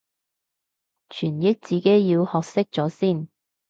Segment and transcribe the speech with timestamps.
[1.11, 3.27] 傳譯自己要學識咗先